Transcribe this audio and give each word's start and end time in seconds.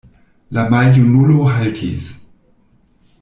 La 0.59 0.63
maljunulo 0.75 1.37
haltis. 1.57 2.09